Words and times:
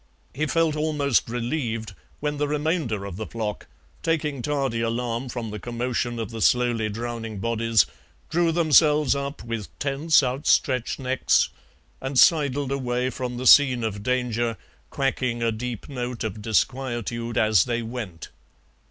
He 0.33 0.47
felt 0.47 0.75
almost 0.75 1.29
relieved 1.29 1.93
when 2.21 2.37
the 2.37 2.47
remainder 2.47 3.05
of 3.05 3.17
the 3.17 3.27
flock, 3.27 3.67
taking 4.01 4.41
tardy 4.41 4.81
alarm 4.81 5.29
from 5.29 5.51
the 5.51 5.59
commotion 5.59 6.17
of 6.17 6.31
the 6.31 6.41
slowly 6.41 6.89
drowning 6.89 7.37
bodies, 7.37 7.85
drew 8.27 8.51
themselves 8.51 9.13
up 9.13 9.43
with 9.43 9.67
tense 9.77 10.23
outstretched 10.23 10.97
necks, 10.97 11.49
and 12.01 12.17
sidled 12.17 12.71
away 12.71 13.11
from 13.11 13.37
the 13.37 13.45
scene 13.45 13.83
of 13.83 14.01
danger, 14.01 14.57
quacking 14.89 15.43
a 15.43 15.51
deep 15.51 15.87
note 15.87 16.23
of 16.23 16.41
disquietude 16.41 17.37
as 17.37 17.65
they 17.65 17.83
went. 17.83 18.29